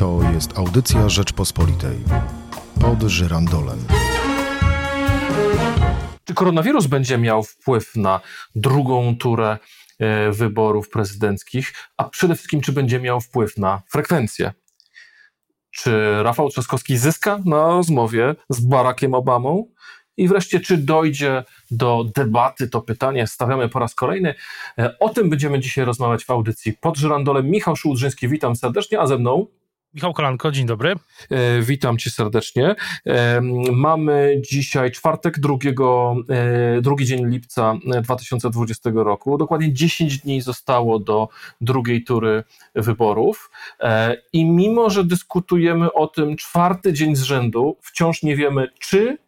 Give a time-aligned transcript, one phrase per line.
[0.00, 1.98] To jest audycja Rzeczpospolitej.
[2.80, 3.78] Pod żyrandolem.
[6.24, 8.20] Czy koronawirus będzie miał wpływ na
[8.54, 9.58] drugą turę
[9.98, 14.52] e, wyborów prezydenckich, a przede wszystkim, czy będzie miał wpływ na frekwencję?
[15.70, 19.66] Czy Rafał Trzaskowski zyska na rozmowie z Barackiem Obamą?
[20.16, 24.34] I wreszcie, czy dojdzie do debaty, to pytanie stawiamy po raz kolejny.
[24.78, 27.50] E, o tym będziemy dzisiaj rozmawiać w audycji pod żyrandolem.
[27.50, 29.46] Michał Szułdrzyński, witam serdecznie, a ze mną
[29.94, 30.94] Michał Kolanko, dzień dobry.
[31.30, 32.74] E, witam cię serdecznie.
[33.06, 33.40] E,
[33.72, 39.38] mamy dzisiaj czwartek, drugiego, e, drugi dzień lipca 2020 roku.
[39.38, 41.28] Dokładnie 10 dni zostało do
[41.60, 43.50] drugiej tury wyborów.
[44.32, 49.18] I mimo, że dyskutujemy o tym czwarty dzień z rzędu, wciąż nie wiemy, czy,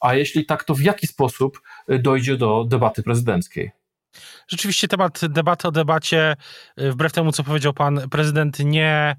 [0.00, 3.70] a jeśli tak, to w jaki sposób dojdzie do debaty prezydenckiej.
[4.48, 6.36] Rzeczywiście temat debaty o debacie,
[6.76, 9.16] wbrew temu, co powiedział pan prezydent, nie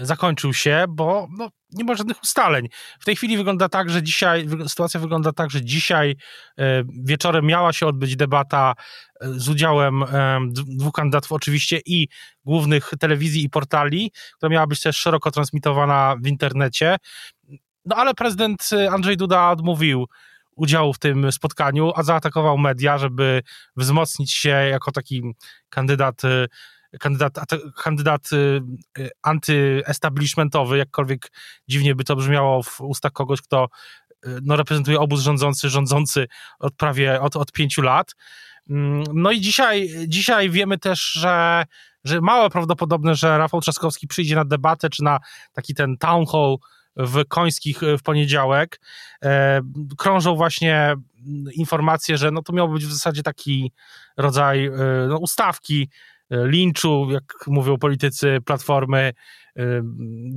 [0.00, 2.68] zakończył się, bo no, nie ma żadnych ustaleń.
[3.00, 6.16] W tej chwili wygląda tak, że dzisiaj, sytuacja wygląda tak, że dzisiaj
[6.58, 8.74] e, wieczorem miała się odbyć debata
[9.20, 12.08] e, z udziałem e, dwóch kandydatów oczywiście i
[12.44, 16.96] głównych telewizji i portali, która miała być też szeroko transmitowana w internecie.
[17.84, 20.06] No ale prezydent Andrzej Duda odmówił
[20.56, 23.42] udziału w tym spotkaniu, a zaatakował media, żeby
[23.76, 25.22] wzmocnić się jako taki
[25.68, 26.22] kandydat
[27.00, 27.38] kandydat,
[27.82, 28.62] kandydat y,
[28.98, 31.32] y, antyestablishmentowy, jakkolwiek
[31.68, 33.68] dziwnie by to brzmiało w ustach kogoś, kto
[34.26, 36.26] y, no, reprezentuje obóz rządzący, rządzący
[36.58, 38.14] od prawie od, od pięciu lat.
[38.70, 41.64] Mm, no i dzisiaj, dzisiaj wiemy też, że,
[42.04, 45.18] że mało prawdopodobne, że Rafał Trzaskowski przyjdzie na debatę, czy na
[45.52, 46.56] taki ten town hall
[46.96, 48.80] w Końskich w poniedziałek.
[49.22, 49.60] E,
[49.98, 50.94] krążą właśnie
[51.54, 53.72] informacje, że no to miał być w zasadzie taki
[54.16, 54.70] rodzaj
[55.08, 55.88] no, ustawki
[56.30, 59.12] linczu, jak mówią politycy Platformy,
[59.58, 59.82] y,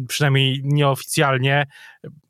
[0.08, 1.68] przynajmniej nieoficjalnie,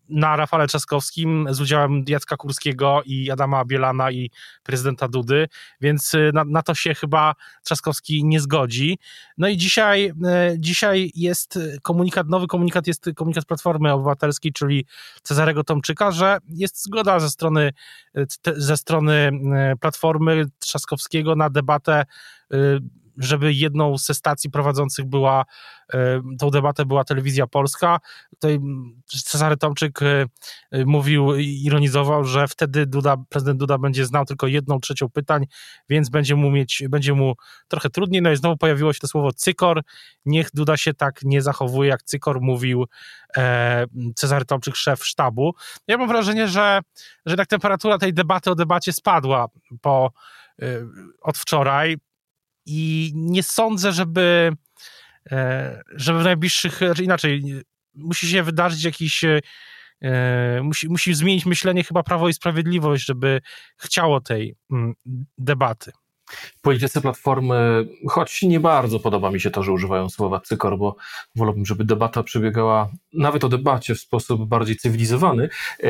[0.09, 4.31] na Rafale Trzaskowskim z udziałem Jacka Kurskiego i Adama Bielana i
[4.63, 5.47] prezydenta Dudy,
[5.81, 8.99] więc y, na, na, to się chyba Trzaskowski nie zgodzi.
[9.37, 10.13] No i dzisiaj,
[10.57, 14.85] dzisiaj jest komunikat, nowy komunikat jest komunikat Platformy Obywatelskiej, czyli
[15.23, 17.73] Cezarego Tomczyka, że jest zgoda ze strony,
[18.55, 19.31] ze strony
[19.79, 22.05] Platformy Trzaskowskiego na debatę
[23.17, 25.45] żeby jedną ze stacji prowadzących była,
[25.93, 27.99] e, tą debatę była telewizja polska.
[28.29, 28.59] Tutaj
[29.05, 30.25] Cezary Tomczyk e,
[30.71, 35.45] e, mówił, ironizował, że wtedy Duda, prezydent Duda będzie znał tylko jedną trzecią pytań,
[35.89, 37.33] więc będzie mu mieć, będzie mu
[37.67, 38.21] trochę trudniej.
[38.21, 39.81] No i znowu pojawiło się to słowo cykor.
[40.25, 42.85] Niech Duda się tak nie zachowuje, jak cykor mówił
[44.15, 45.55] Cezary Tomczyk, szef sztabu.
[45.87, 46.79] Ja mam wrażenie, że,
[47.25, 49.47] że tak temperatura tej debaty o debacie spadła
[49.81, 50.11] po
[51.21, 51.97] od wczoraj
[52.67, 54.51] i nie sądzę, żeby,
[55.31, 57.43] e, żeby w najbliższych, znaczy inaczej,
[57.93, 63.41] musi się wydarzyć jakiś, e, musi, musi zmienić myślenie chyba Prawo i Sprawiedliwość, żeby
[63.77, 64.93] chciało tej mm,
[65.37, 65.91] debaty
[66.61, 70.95] politycy Platformy, choć nie bardzo podoba mi się to, że używają słowa cykor, bo
[71.35, 75.49] wolałbym, żeby debata przebiegała nawet o debacie w sposób bardziej cywilizowany,
[75.79, 75.89] e,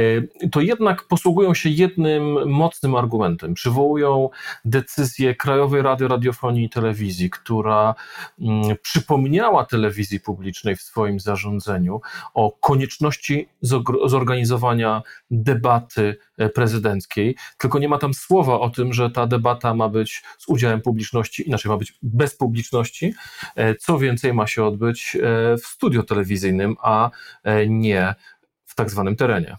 [0.51, 3.53] to jednak posługują się jednym mocnym argumentem.
[3.53, 4.29] Przywołują
[4.65, 7.95] decyzję Krajowej Rady Radiofonii i Telewizji, która
[8.41, 12.01] mm, przypomniała telewizji publicznej w swoim zarządzeniu
[12.33, 13.49] o konieczności
[14.05, 19.89] zorganizowania debaty e, prezydenckiej, tylko nie ma tam słowa o tym, że ta debata ma
[19.89, 23.13] być z udziałem publiczności, inaczej ma być bez publiczności.
[23.55, 27.09] E, co więcej, ma się odbyć e, w studio telewizyjnym, a
[27.43, 28.15] e, nie
[28.66, 29.57] w tak zwanym terenie.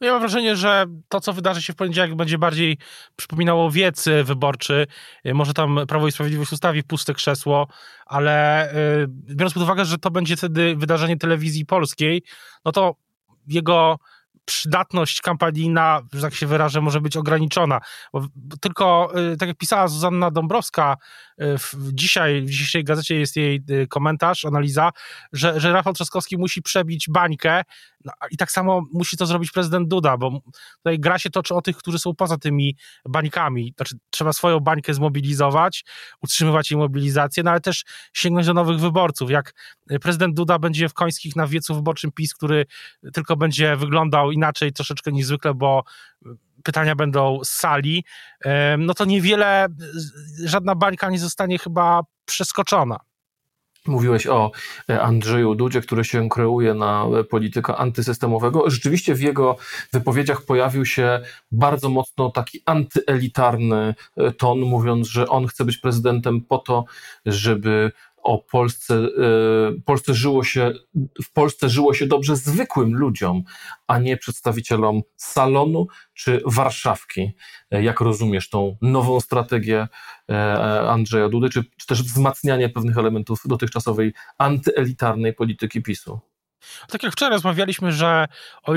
[0.00, 2.78] No ja mam wrażenie, że to, co wydarzy się w poniedziałek, będzie bardziej
[3.16, 4.86] przypominało wiec wyborczy.
[5.24, 7.68] Może tam Prawo i Sprawiedliwość ustawi puste krzesło,
[8.06, 8.68] ale
[9.08, 12.22] biorąc pod uwagę, że to będzie wtedy wydarzenie telewizji polskiej,
[12.64, 12.94] no to
[13.46, 13.98] jego
[14.44, 17.80] przydatność kampanijna, że tak się wyrażę, może być ograniczona.
[18.12, 18.26] Bo
[18.60, 20.96] tylko, y, tak jak pisała Zuzanna Dąbrowska,
[21.40, 24.90] w, dzisiaj, w dzisiejszej gazecie jest jej y, komentarz, analiza,
[25.32, 27.62] że, że Rafał Trzaskowski musi przebić bańkę
[28.04, 30.40] no, i tak samo musi to zrobić prezydent Duda, bo
[30.76, 32.76] tutaj gra się toczy o tych, którzy są poza tymi
[33.08, 33.72] bańkami.
[33.76, 35.84] Znaczy, trzeba swoją bańkę zmobilizować,
[36.22, 39.30] utrzymywać jej mobilizację, no ale też sięgnąć do nowych wyborców.
[39.30, 39.54] Jak
[40.00, 42.66] prezydent Duda będzie w końskich na wiecu wyborczym PiS, który
[43.12, 45.84] tylko będzie wyglądał inaczej troszeczkę niż zwykle, bo
[46.64, 48.04] pytania będą z sali,
[48.78, 49.66] no to niewiele,
[50.44, 52.96] żadna bańka nie zostanie chyba przeskoczona.
[53.86, 54.50] Mówiłeś o
[54.90, 58.70] e, Andrzeju Dudzie, który się kreuje na e, polityka antysystemowego.
[58.70, 59.56] Rzeczywiście w jego
[59.92, 61.20] wypowiedziach pojawił się
[61.52, 66.84] bardzo mocno taki antyelitarny e, ton, mówiąc, że on chce być prezydentem po to,
[67.26, 67.92] żeby
[68.22, 70.72] o Polsce, y, Polsce żyło się,
[71.24, 73.42] w Polsce żyło się dobrze zwykłym ludziom,
[73.86, 77.32] a nie przedstawicielom salonu czy Warszawki.
[77.70, 79.88] Jak rozumiesz tą nową strategię
[80.88, 86.29] Andrzeja Dudy, czy, czy też wzmacnianie pewnych elementów dotychczasowej antyelitarnej polityki PiSu?
[86.88, 88.26] Tak jak wczoraj rozmawialiśmy, że,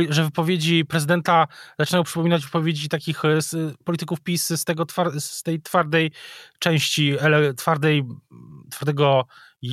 [0.10, 1.48] że wypowiedzi prezydenta
[1.80, 3.40] zaczynają przypominać wypowiedzi takich e,
[3.84, 4.86] polityków PiS z, tego
[5.20, 6.12] z tej twardej
[6.60, 7.16] części,
[7.58, 8.04] twardej,
[8.72, 9.26] twardego,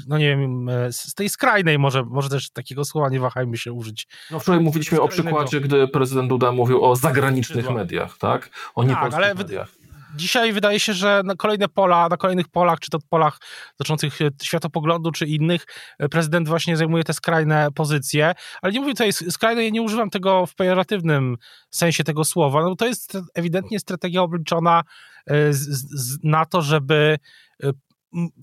[0.06, 3.72] no nie wiem, e, z tej skrajnej może, może też takiego słowa nie wahajmy się
[3.72, 4.06] użyć.
[4.30, 8.50] No wczoraj mówiliśmy o przykładzie, gdy prezydent Duda mówił o zagranicznych mediach, tak?
[8.74, 9.79] O niepolskich tak, mediach
[10.16, 13.38] dzisiaj wydaje się, że na kolejne pola, na kolejnych polach, czy to polach
[13.78, 15.66] dotyczących światopoglądu, czy innych,
[15.98, 18.32] e, prezydent właśnie zajmuje te skrajne pozycje.
[18.62, 21.36] Ale nie mówię tutaj skrajne, ja nie używam tego w pejoratywnym
[21.70, 22.62] sensie tego słowa.
[22.62, 24.82] No to jest ewidentnie strategia obliczona
[25.26, 25.68] e, z,
[26.00, 27.18] z, na to, żeby
[27.62, 27.70] e,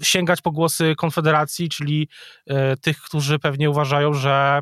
[0.01, 2.09] sięgać po głosy Konfederacji, czyli
[2.81, 4.59] tych, którzy pewnie uważają, że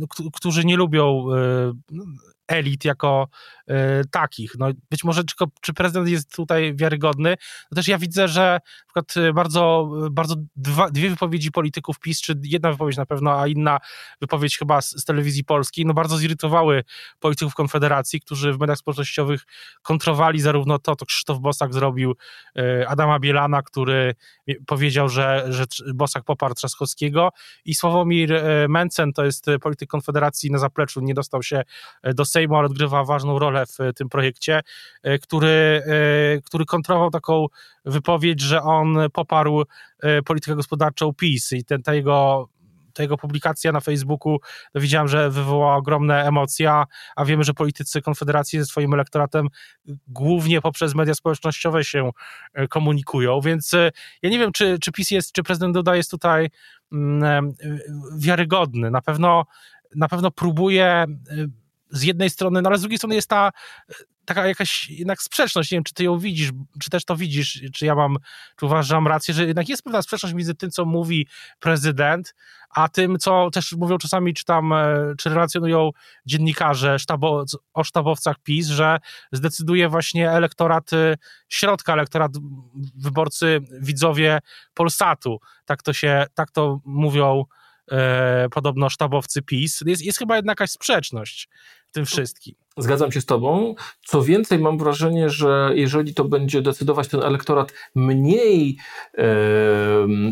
[0.00, 1.26] no, którzy nie lubią
[2.48, 3.28] elit jako
[3.70, 3.74] y,
[4.10, 4.52] takich.
[4.58, 7.36] No, być może czy, czy prezydent jest tutaj wiarygodny,
[7.70, 12.20] to też ja widzę, że na przykład y, bardzo, bardzo dwa, dwie wypowiedzi polityków PiS,
[12.20, 13.78] czy jedna wypowiedź na pewno, a inna
[14.20, 16.84] wypowiedź chyba z, z telewizji polskiej, no bardzo zirytowały
[17.20, 19.46] polityków Konfederacji, którzy w mediach społecznościowych
[19.82, 22.14] kontrowali zarówno to, co Krzysztof Bosak zrobił
[22.58, 24.14] y, Adama Bielana, który
[24.66, 25.64] powiedział, że, że
[25.94, 27.30] Bosak poparł Trzaskowskiego
[27.64, 31.62] i Sławomir Mencen, to jest polityk Konfederacji na zapleczu, nie dostał się
[32.14, 34.60] do Ale odgrywa ważną rolę w tym projekcie,
[35.02, 37.46] e, który, e, który kontrolował taką
[37.84, 39.64] wypowiedź, że on poparł
[40.00, 42.48] e, politykę gospodarczą PiS i ten, ta jego
[42.98, 44.38] jego publikacja na Facebooku,
[44.74, 46.70] no widziałem, że wywołała ogromne emocje,
[47.16, 49.48] a wiemy, że politycy Konfederacji ze swoim elektoratem
[50.08, 52.10] głównie poprzez media społecznościowe się
[52.70, 53.72] komunikują, więc
[54.22, 56.50] ja nie wiem, czy, czy PiS jest, czy prezydent Duda jest tutaj
[56.92, 57.54] mm,
[58.18, 58.90] wiarygodny.
[58.90, 59.44] Na pewno,
[59.96, 61.06] na pewno próbuje
[61.96, 63.52] z jednej strony, no ale z drugiej strony jest ta
[64.26, 66.50] taka jakaś jednak sprzeczność, nie wiem, czy ty ją widzisz,
[66.80, 68.16] czy też to widzisz, czy ja mam,
[68.56, 71.26] czy uważam rację, że jednak jest pewna sprzeczność między tym, co mówi
[71.60, 72.34] prezydent,
[72.70, 75.90] a tym, co też mówią czasami, czy tam, e, czy relacjonują
[76.26, 77.44] dziennikarze sztabo,
[77.74, 78.98] o sztabowcach PiS, że
[79.32, 81.16] zdecyduje właśnie elektorat e,
[81.48, 82.32] środka, elektorat
[82.94, 84.38] wyborcy, widzowie
[84.74, 85.38] Polsatu.
[85.64, 87.44] Tak to się, tak to mówią
[87.90, 89.80] e, podobno sztabowcy PiS.
[89.86, 91.48] Jest, jest chyba jednak jakaś sprzeczność
[91.88, 92.54] w tym wszystkim.
[92.78, 93.74] Zgadzam się z Tobą.
[94.04, 98.76] Co więcej, mam wrażenie, że jeżeli to będzie decydować ten elektorat mniej
[99.18, 99.24] e,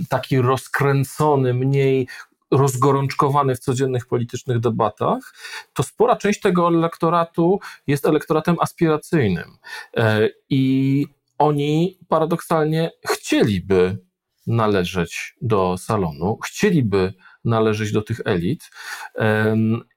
[0.08, 2.08] taki rozkręcony, mniej
[2.50, 5.34] rozgorączkowany w codziennych politycznych debatach,
[5.72, 9.56] to spora część tego elektoratu jest elektoratem aspiracyjnym.
[9.96, 11.06] E, I
[11.38, 13.98] oni paradoksalnie chcieliby
[14.46, 18.70] należeć do salonu, chcieliby należeć do tych elit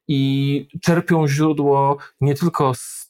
[0.08, 3.08] i czerpią źródło nie tylko z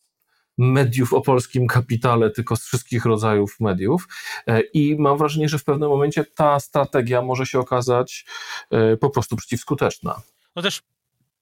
[0.57, 4.07] mediów o polskim kapitale, tylko z wszystkich rodzajów mediów.
[4.47, 8.25] E, I mam wrażenie, że w pewnym momencie ta strategia może się okazać
[8.71, 10.21] e, po prostu przeciwskuteczna.
[10.55, 10.81] No też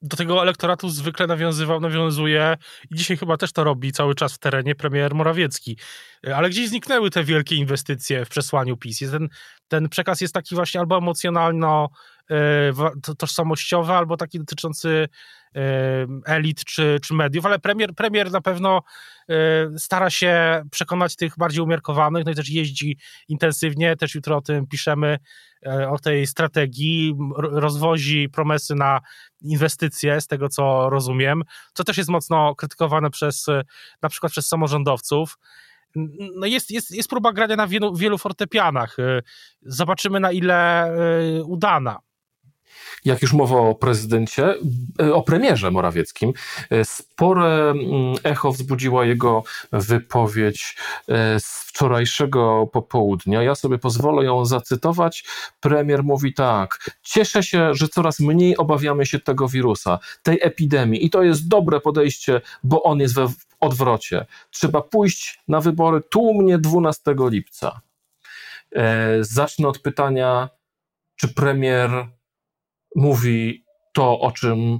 [0.01, 2.57] do tego elektoratu zwykle nawiązywał, nawiązuje
[2.91, 5.77] i dzisiaj chyba też to robi cały czas w terenie premier Morawiecki.
[6.27, 8.99] E, ale gdzieś zniknęły te wielkie inwestycje w przesłaniu PiS.
[8.99, 9.29] Ten,
[9.67, 11.89] ten przekaz jest taki właśnie albo emocjonalno
[13.17, 15.07] tożsamościowy albo taki dotyczący
[15.55, 15.61] e,
[16.25, 18.81] elit czy, czy mediów, ale premier, premier na pewno
[19.29, 19.33] e,
[19.79, 22.97] stara się przekonać tych bardziej umiarkowanych, no i też jeździ
[23.27, 25.19] intensywnie, też jutro o tym piszemy,
[25.89, 29.01] o tej strategii, rozwozi promesy na
[29.41, 33.45] inwestycje, z tego co rozumiem, co też jest mocno krytykowane przez
[34.01, 35.37] na przykład przez samorządowców.
[36.35, 38.97] No jest, jest, jest próba grania na wielu, wielu fortepianach.
[39.61, 40.91] Zobaczymy, na ile
[41.45, 41.99] udana
[43.05, 44.55] jak już mowa o prezydencie,
[45.01, 46.33] e, o premierze Morawieckim,
[46.69, 53.43] e, spore mm, echo wzbudziła jego wypowiedź e, z wczorajszego popołudnia.
[53.43, 55.25] Ja sobie pozwolę ją zacytować.
[55.59, 61.09] Premier mówi tak: Cieszę się, że coraz mniej obawiamy się tego wirusa, tej epidemii, i
[61.09, 63.27] to jest dobre podejście, bo on jest we
[63.59, 64.25] odwrocie.
[64.51, 67.81] Trzeba pójść na wybory tłumnie 12 lipca.
[69.21, 70.49] Zacznę od pytania,
[71.15, 72.07] czy premier
[72.95, 74.79] mówi to, o czym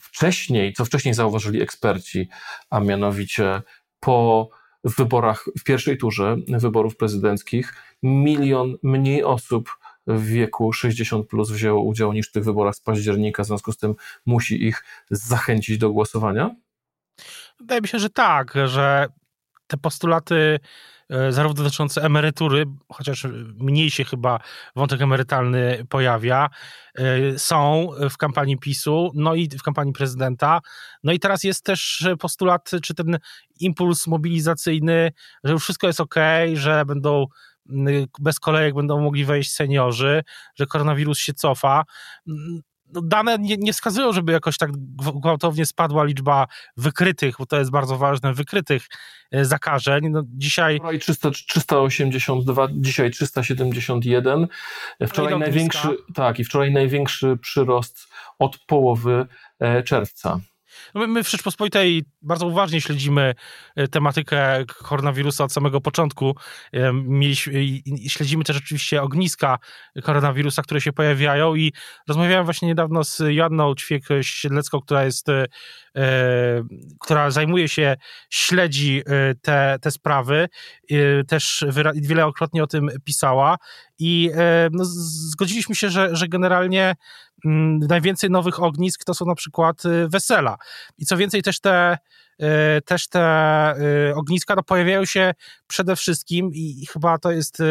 [0.00, 2.28] wcześniej, co wcześniej zauważyli eksperci,
[2.70, 3.62] a mianowicie
[4.00, 4.48] po
[4.84, 9.70] wyborach w pierwszej turze wyborów prezydenckich milion mniej osób
[10.06, 13.76] w wieku 60 plus wzięło udział niż w tych wyborach z października, w związku z
[13.76, 13.94] tym
[14.26, 16.56] musi ich zachęcić do głosowania?
[17.60, 19.08] Wydaje mi się, że tak, że
[19.74, 20.60] te postulaty
[21.10, 23.26] e, zarówno dotyczące emerytury, chociaż
[23.58, 24.40] mniej się chyba
[24.76, 26.50] wątek emerytalny pojawia,
[26.94, 30.60] e, są w kampanii PiSu, no i w kampanii prezydenta.
[31.04, 33.18] No i teraz jest też postulat, czy ten
[33.60, 35.12] impuls mobilizacyjny,
[35.44, 36.14] że już wszystko jest ok,
[36.54, 37.26] że będą
[38.20, 40.22] bez kolejek będą mogli wejść seniorzy,
[40.54, 41.84] że koronawirus się cofa
[43.02, 46.46] dane nie, nie, wskazują, żeby jakoś tak gwałtownie spadła liczba
[46.76, 48.86] wykrytych, bo to jest bardzo ważne, wykrytych
[49.30, 50.08] e, zakażeń.
[50.08, 50.76] No, dzisiaj...
[50.76, 54.46] Wczoraj 300, 382, dzisiaj 371.
[55.08, 58.08] Wczoraj największy, tak, i wczoraj największy przyrost
[58.38, 59.26] od połowy
[59.60, 60.40] e, czerwca.
[60.94, 63.34] No my w Rzeczpospolitej bardzo uważnie śledzimy
[63.76, 66.36] e, tematykę koronawirusa od samego początku.
[66.72, 67.52] E, mieliśmy,
[68.08, 69.58] śledzimy też oczywiście ogniska
[70.02, 71.72] koronawirusa, które się pojawiają i
[72.08, 75.46] rozmawiałem właśnie niedawno z Joanną Ćwiek-Siedlecką, która jest, e,
[77.00, 77.96] która zajmuje się,
[78.30, 79.02] śledzi
[79.42, 80.48] te, te sprawy,
[81.28, 81.64] też
[81.94, 83.56] wielokrotnie o tym pisała
[83.98, 84.30] i
[84.72, 86.94] no, zgodziliśmy się, że, że generalnie
[87.88, 90.56] najwięcej nowych ognisk to są na przykład wesela.
[90.98, 91.98] I co więcej, też te,
[92.38, 95.34] e, też te e, ogniska no, pojawiają się
[95.66, 97.62] przede wszystkim i chyba to jest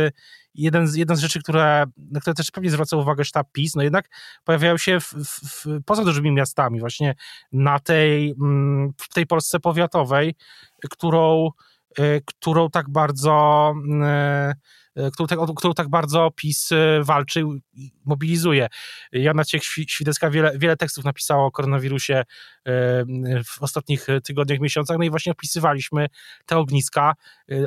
[0.55, 3.83] jeden z, jeden z rzeczy, które, na które też pewnie zwraca uwagę sztab PiS, no
[3.83, 4.09] jednak
[4.43, 7.15] pojawiają się w, w, poza dużymi miastami, właśnie
[7.51, 10.35] na tej, mm, w tej Polsce powiatowej,
[10.89, 11.49] którą,
[12.25, 13.73] którą tak bardzo
[14.95, 16.69] E, którą, tak, którą tak bardzo PiS
[17.01, 18.67] walczy i mobilizuje.
[19.11, 22.23] Jana Ciech-Świdecka wiele, wiele tekstów napisała o koronawirusie
[23.45, 26.07] w ostatnich tygodniach, miesiącach, no i właśnie opisywaliśmy
[26.45, 27.13] te ogniska.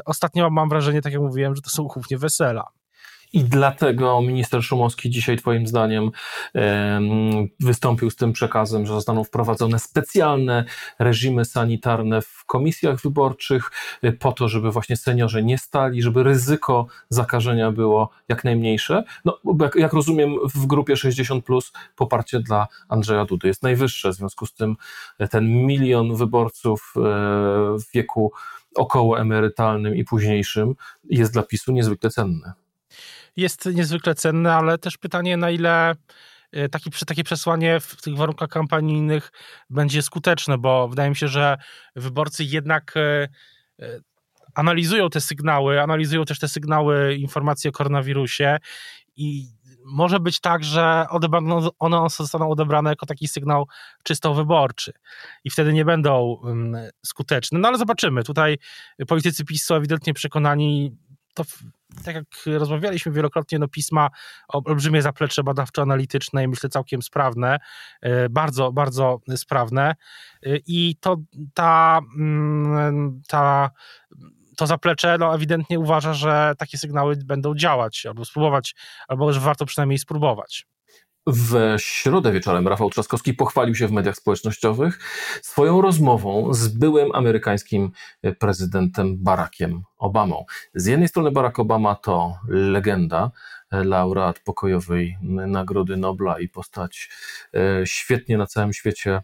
[0.05, 2.65] Ostatnio mam wrażenie, tak jak mówiłem, że to są głównie wesela.
[3.37, 6.11] I dlatego minister Szumowski dzisiaj, Twoim zdaniem,
[7.61, 10.65] wystąpił z tym przekazem, że zostaną wprowadzone specjalne
[10.99, 13.71] reżimy sanitarne w komisjach wyborczych,
[14.03, 19.05] e, po to, żeby właśnie seniorzy nie stali, żeby ryzyko zakażenia było jak najmniejsze.
[19.25, 24.15] No, jak, jak rozumiem, w grupie 60 plus poparcie dla Andrzeja Dudy jest najwyższe, w
[24.15, 24.77] związku z tym
[25.19, 27.01] e, ten milion wyborców e,
[27.79, 28.33] w wieku
[28.75, 30.75] okołoemerytalnym i późniejszym
[31.05, 32.53] jest dla PiSu niezwykle cenny
[33.37, 35.95] jest niezwykle cenne, ale też pytanie, na ile
[36.53, 39.33] e, taki, takie przesłanie w tych warunkach kampanijnych
[39.71, 41.57] będzie skuteczne, bo wydaje mi się, że
[41.97, 43.29] wyborcy jednak e,
[43.81, 44.01] e,
[44.55, 48.59] analizują te sygnały, analizują też te sygnały informacji o koronawirusie
[49.17, 49.49] i
[49.85, 51.07] może być tak, że
[51.79, 53.69] one zostaną odebrane jako taki sygnał
[54.03, 54.93] czysto wyborczy
[55.45, 56.43] i wtedy nie będą
[57.07, 57.59] skuteczne.
[57.59, 58.25] No ale zobaczymy.
[58.25, 58.59] Tutaj
[59.09, 60.97] politycy PiS są ewidentnie przekonani,
[61.35, 61.45] to
[62.05, 64.11] tak jak rozmawialiśmy wielokrotnie, no pisma
[64.49, 67.59] olbrzymie zaplecze badawczo-analityczne i myślę całkiem sprawne,
[68.01, 69.95] e, bardzo, bardzo sprawne
[70.43, 71.17] e, i to
[71.55, 73.71] ta, mm, ta
[74.57, 78.75] to zaplecze no, ewidentnie uważa, że takie sygnały będą działać, albo spróbować,
[79.09, 80.67] albo że warto przynajmniej spróbować.
[81.27, 84.99] W środę wieczorem Rafał Trzaskowski pochwalił się w mediach społecznościowych
[85.43, 87.91] swoją rozmową z byłym amerykańskim
[88.39, 90.45] prezydentem Barackiem Obamą.
[90.75, 93.31] Z jednej strony Barack Obama to legenda,
[93.71, 97.11] laureat pokojowej Nagrody Nobla i postać
[97.55, 99.23] e, świetnie na całym świecie e,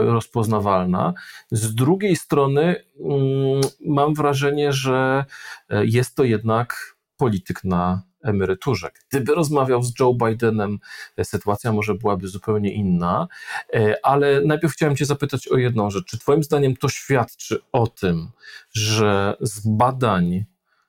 [0.00, 1.14] rozpoznawalna.
[1.50, 2.62] Z drugiej strony
[3.00, 5.24] mm, mam wrażenie, że
[5.68, 8.90] e, jest to jednak polityk na emeryturze.
[9.10, 10.78] Gdyby rozmawiał z Joe Bidenem,
[11.16, 13.28] e, sytuacja może byłaby zupełnie inna,
[13.74, 16.04] e, ale najpierw chciałem Cię zapytać o jedną rzecz.
[16.04, 18.28] Czy Twoim zdaniem to świadczy o tym,
[18.72, 20.44] że z badań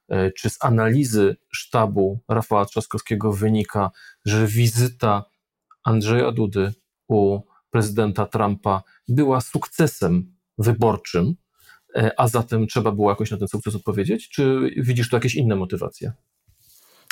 [0.09, 3.91] e, czy z analizy sztabu Rafała Trzaskowskiego wynika,
[4.25, 5.23] że wizyta
[5.83, 6.73] Andrzeja Dudy
[7.07, 11.35] u prezydenta Trumpa była sukcesem wyborczym,
[12.17, 14.29] a zatem trzeba było jakoś na ten sukces odpowiedzieć?
[14.29, 16.13] Czy widzisz tu jakieś inne motywacje?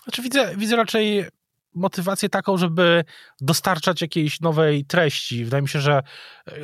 [0.08, 1.26] Znaczy widzę, widzę raczej
[1.76, 3.04] motywację taką, żeby
[3.42, 5.46] dostarczać jakiejś nowej treści.
[5.46, 6.04] Wydaje mi się, że,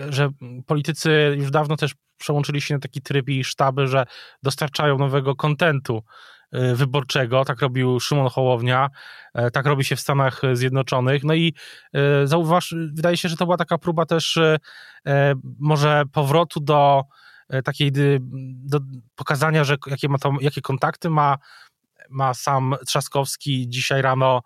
[0.09, 0.29] że
[0.65, 4.05] politycy już dawno też przełączyli się na taki tryb i sztaby, że
[4.43, 6.03] dostarczają nowego kontentu
[6.55, 7.45] y, wyborczego.
[7.45, 8.89] Tak robił Szymon Hołownia,
[9.39, 11.23] y, tak robi się w Stanach Zjednoczonych.
[11.23, 11.53] No i
[12.23, 14.39] y, zauważ, wydaje się, że to była taka próba też
[15.59, 17.03] może powrotu do
[17.63, 17.91] takiej
[18.63, 18.79] do
[19.15, 21.37] pokazania, że jakie, ma to, jakie kontakty ma
[22.09, 23.69] ma sam Trzaskowski.
[23.69, 24.41] Dzisiaj rano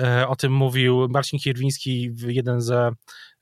[0.00, 2.90] e, o tym mówił Marcin Kierwiński, jeden ze,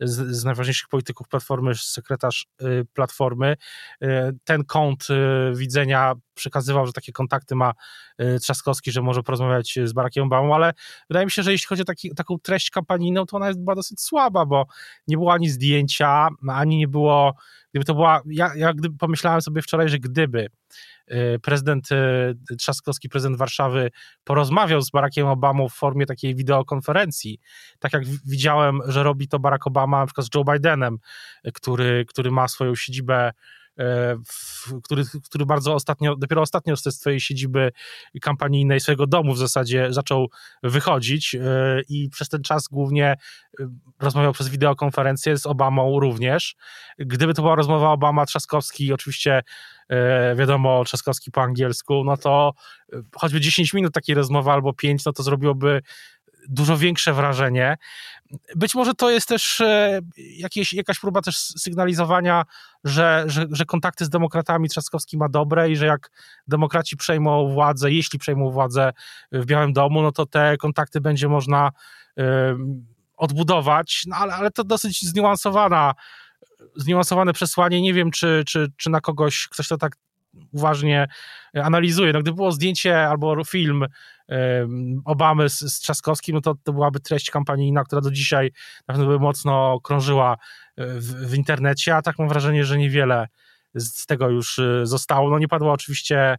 [0.01, 3.57] z, z najważniejszych polityków Platformy, sekretarz e, Platformy.
[4.03, 5.07] E, ten kąt
[5.55, 7.73] widzenia przekazywał, że takie kontakty ma
[8.43, 10.73] Trzaskowski, że może porozmawiać z Barackiem Obamą, ale
[11.11, 14.01] wydaje mi się, że jeśli chodzi o taki, taką treść kampanijną, to ona była dosyć
[14.01, 14.67] słaba, bo
[15.09, 17.35] nie było ani zdjęcia, ani nie było,
[17.76, 20.47] gdyby to była, ja, ja gdy pomyślałem sobie wczoraj, że gdyby
[21.42, 21.88] prezydent
[22.59, 23.90] Trzaskowski, prezydent Warszawy,
[24.25, 27.38] porozmawiał z Barackiem Obamą w formie takiej wideokonferencji.
[27.78, 30.99] Tak jak widziałem, że robi to Barack Obama na przykład z Joe Bidenem,
[31.54, 33.33] który, który ma swoją siedzibę
[33.78, 34.16] E,
[34.83, 37.73] który, który bardzo ostatnio, dopiero ostatnio ze swojej siedziby
[38.21, 40.28] kampanijnej, swojego domu w zasadzie zaczął
[40.62, 41.40] wychodzić e,
[41.88, 43.16] i przez ten czas głównie
[43.61, 43.68] e,
[44.00, 46.56] rozmawiał przez wideokonferencję z Obamą również.
[46.99, 49.42] Gdyby to była rozmowa Obama-Trzaskowski, oczywiście
[50.37, 52.52] wiadomo, Trzaskowski po angielsku, no to
[53.16, 55.83] choćby 10 minut takiej rozmowy albo 5, no to zrobiłoby
[56.49, 57.76] dużo większe wrażenie.
[58.57, 62.45] Być może to jest też e, jakieś, jakaś próba też sygnalizowania,
[62.85, 66.11] że, że, że kontakty z demokratami Trzaskowski ma dobre i że jak
[66.49, 68.93] demokraci przejmą władzę, jeśli przejmą władzę
[69.33, 71.71] w Białym Domu, no to te kontakty będzie można
[73.17, 75.95] odbudować, no ale, ale to dosyć zniuansowana
[76.76, 77.83] zniuansowane przesłanie.
[77.83, 79.97] Nie wiem, czy, czy, czy na kogoś ktoś to tak
[80.52, 81.09] uważnie
[81.55, 82.12] analizuje.
[82.12, 83.87] No, gdyby było zdjęcie albo film
[85.05, 88.52] Obamy z, z Trzaskowskim, no to, to byłaby treść kampanijna, która do dzisiaj
[88.88, 90.37] na pewno by mocno krążyła
[90.76, 93.26] e, w, w internecie, a tak mam wrażenie, że niewiele
[93.75, 95.31] z tego już e, zostało.
[95.31, 96.37] No nie padła oczywiście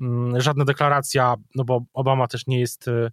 [0.00, 3.10] mm, żadna deklaracja, no bo Obama też nie jest e,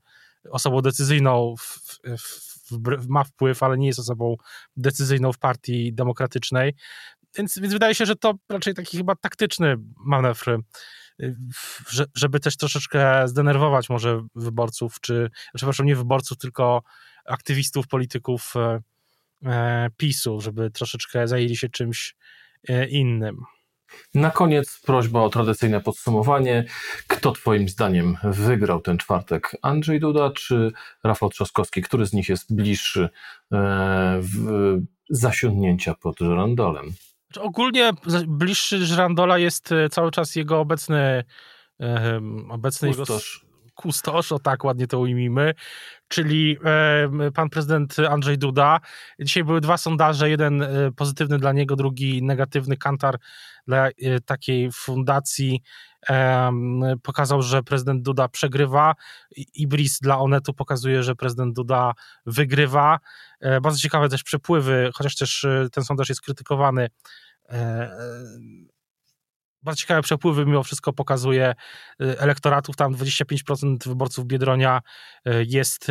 [0.49, 4.35] osobą decyzyjną, w, w, w, ma wpływ, ale nie jest osobą
[4.77, 6.75] decyzyjną w partii demokratycznej.
[7.37, 10.59] Więc, więc wydaje się, że to raczej taki chyba taktyczny manewr
[12.15, 16.83] żeby też troszeczkę zdenerwować może wyborców, czy, przepraszam, nie wyborców, tylko
[17.25, 18.79] aktywistów, polityków e,
[19.45, 22.15] e, PiSu, żeby troszeczkę zajęli się czymś
[22.89, 23.37] innym.
[24.13, 26.65] Na koniec prośba o tradycyjne podsumowanie.
[27.07, 29.57] Kto Twoim zdaniem wygrał ten czwartek?
[29.61, 30.71] Andrzej Duda czy
[31.03, 31.81] Rafał Trzaskowski?
[31.81, 33.09] Który z nich jest bliższy
[34.19, 34.77] w
[35.09, 36.93] zasiądnięcia pod żerandolem?
[37.39, 37.91] Ogólnie
[38.27, 41.23] bliższy Żrandola jest e, cały czas jego obecny
[42.49, 43.43] obecny kustosz.
[43.43, 45.53] Jego kustosz, o tak ładnie to ujmijmy,
[46.11, 46.57] czyli
[47.33, 48.79] pan prezydent Andrzej Duda.
[49.19, 52.77] Dzisiaj były dwa sondaże, jeden e, pozytywny dla niego, drugi negatywny.
[52.77, 53.17] Kantar
[53.67, 53.91] dla e,
[54.25, 55.61] takiej fundacji
[57.03, 58.95] pokazał, że prezydent Duda przegrywa.
[59.53, 61.93] Ibris dla Onetu pokazuje, że prezydent Duda
[62.25, 62.99] wygrywa.
[63.39, 66.87] E, bardzo ciekawe też przepływy, chociaż też ten sondaż jest krytykowany.
[69.63, 71.55] Bardzo ciekawe przepływy mimo wszystko pokazuje
[71.99, 74.81] elektoratów, tam 25% wyborców Biedronia
[75.47, 75.87] jest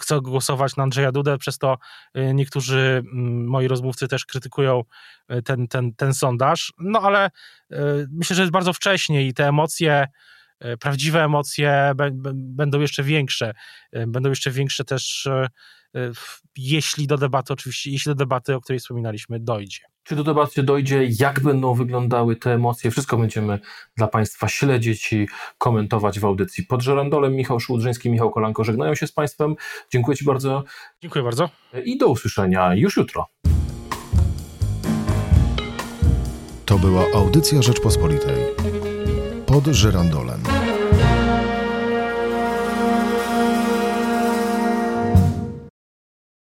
[0.00, 1.78] chce głosować na Andrzeja Dudę, przez to
[2.34, 3.02] niektórzy
[3.46, 4.82] moi rozmówcy też krytykują
[5.44, 7.30] ten, ten, ten sondaż, no ale
[8.10, 10.06] myślę, że jest bardzo wcześnie i te emocje
[10.80, 11.92] prawdziwe emocje
[12.34, 13.54] będą jeszcze większe.
[13.92, 15.48] E, będą jeszcze większe też, e,
[16.56, 19.80] jeśli do debaty, oczywiście, jeśli do debaty, o której wspominaliśmy, dojdzie.
[20.02, 22.90] Czy do debaty dojdzie, jak będą wyglądały te emocje?
[22.90, 23.58] Wszystko będziemy
[23.96, 27.34] dla Państwa śledzić i komentować w audycji pod żerandolem.
[27.34, 29.54] Michał Szłudrzyński, Michał Kolanko żegnają się z Państwem.
[29.92, 30.64] Dziękuję Ci bardzo.
[31.02, 31.50] Dziękuję bardzo.
[31.84, 33.26] I do usłyszenia już jutro.
[36.64, 38.34] To była audycja Rzeczpospolitej
[39.58, 40.57] pod żyrandolem.